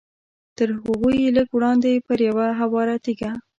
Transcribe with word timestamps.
تر 0.57 0.67
هغوی 0.83 1.33
لږ 1.37 1.47
وړاندې 1.53 2.03
پر 2.07 2.19
یوه 2.29 2.47
هواره 2.59 2.95
تیږه. 3.03 3.31